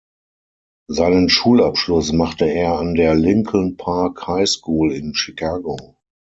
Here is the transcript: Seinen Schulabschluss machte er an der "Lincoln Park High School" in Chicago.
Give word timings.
Seinen 0.87 1.29
Schulabschluss 1.29 2.11
machte 2.11 2.49
er 2.51 2.79
an 2.79 2.95
der 2.95 3.13
"Lincoln 3.13 3.77
Park 3.77 4.25
High 4.25 4.47
School" 4.49 4.91
in 4.91 5.13
Chicago. 5.13 5.99